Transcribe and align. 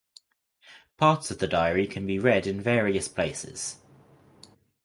Parts 0.97 1.29
of 1.29 1.37
the 1.37 1.45
diary 1.45 1.85
can 1.85 2.07
be 2.07 2.17
read 2.17 2.47
in 2.47 2.59
various 2.59 3.07
places. 3.07 3.77